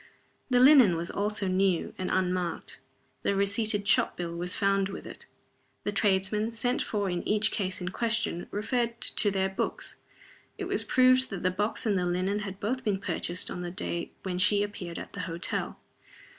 The 0.49 0.59
linen 0.59 0.95
was 0.95 1.11
also 1.11 1.47
new, 1.47 1.93
and 1.95 2.09
unmarked. 2.09 2.79
The 3.21 3.35
receipted 3.35 3.87
shop 3.87 4.17
bill 4.17 4.35
was 4.35 4.55
found 4.55 4.89
with 4.89 5.05
it. 5.05 5.27
The 5.83 5.91
tradesmen, 5.91 6.53
sent 6.53 6.81
for 6.81 7.07
in 7.07 7.21
each 7.27 7.51
case 7.51 7.79
and 7.81 7.93
questioned, 7.93 8.47
referred 8.49 8.99
to 9.01 9.29
their 9.29 9.49
books. 9.49 9.97
It 10.57 10.65
was 10.65 10.83
proved 10.83 11.29
that 11.29 11.43
the 11.43 11.51
box 11.51 11.85
and 11.85 11.99
the 11.99 12.07
linen 12.07 12.39
had 12.39 12.59
both 12.59 12.83
been 12.83 12.97
purchased 12.99 13.51
on 13.51 13.61
the 13.61 13.69
day 13.69 14.09
when 14.23 14.39
she 14.39 14.63
appeared 14.63 14.97
at 14.97 15.13
the 15.13 15.19
hotel. 15.29 15.77